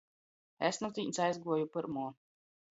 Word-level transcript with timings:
Es 0.69 0.79
nu 0.85 0.89
tīņs 0.97 1.21
aizguoju 1.27 1.71
pyrmuo. 1.77 2.11